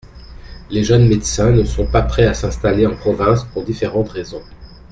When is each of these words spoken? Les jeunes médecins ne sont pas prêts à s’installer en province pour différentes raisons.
Les 0.71 0.83
jeunes 0.83 1.07
médecins 1.07 1.51
ne 1.51 1.63
sont 1.63 1.85
pas 1.85 2.01
prêts 2.01 2.25
à 2.25 2.33
s’installer 2.33 2.87
en 2.87 2.95
province 2.95 3.43
pour 3.43 3.63
différentes 3.63 4.09
raisons. 4.09 4.41